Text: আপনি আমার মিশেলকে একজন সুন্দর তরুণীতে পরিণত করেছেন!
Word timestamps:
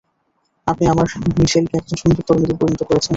আপনি 0.67 0.85
আমার 0.87 1.07
মিশেলকে 1.37 1.75
একজন 1.77 1.97
সুন্দর 2.01 2.23
তরুণীতে 2.27 2.55
পরিণত 2.61 2.81
করেছেন! 2.83 3.09